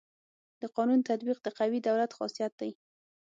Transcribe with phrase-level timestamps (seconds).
[0.61, 2.71] د قانون تطبیق د قوي دولت خاصيت دی.